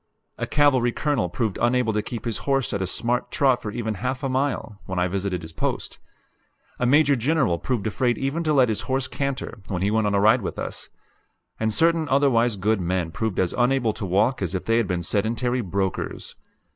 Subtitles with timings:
[0.39, 3.93] A cavalry colonel proved unable to keep his horse at a smart trot for even
[3.93, 5.99] half a mile, when I visited his post;
[6.79, 10.15] a Major General proved afraid even to let his horse canter, when he went on
[10.15, 10.89] a ride with us;
[11.59, 15.03] and certain otherwise good men proved as unable to walk as if they had been
[15.03, 16.35] sedentary brokers.